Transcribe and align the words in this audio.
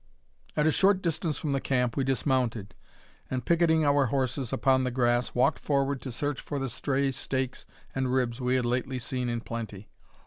At 0.57 0.65
a 0.65 0.71
short 0.71 1.03
distance 1.03 1.37
from 1.37 1.51
the 1.51 1.61
camp 1.61 1.95
we 1.95 2.03
dismounted, 2.03 2.73
and, 3.29 3.45
picketing 3.45 3.85
our 3.85 4.07
horses 4.07 4.51
upon 4.51 4.83
the 4.83 4.89
grass, 4.89 5.35
walked 5.35 5.59
forward 5.59 6.01
to 6.01 6.11
search 6.11 6.41
for 6.41 6.57
the 6.57 6.69
stray 6.69 7.11
steaks 7.11 7.67
and 7.93 8.11
ribs 8.11 8.41
we 8.41 8.55
had 8.55 8.65
lately 8.65 8.97
seen 8.97 9.29
in 9.29 9.41
plenty. 9.41 9.89